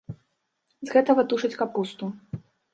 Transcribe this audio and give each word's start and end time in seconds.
З 0.87 0.95
гэтага 0.95 1.27
тушаць 1.35 1.53
капусту. 1.63 2.05